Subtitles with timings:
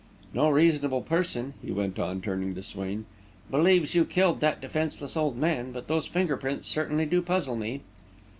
[0.33, 3.05] No reasonable person," he went on, turning to Swain,
[3.51, 7.81] "believes you killed that defenceless old man; but those finger prints certainly do puzzle me."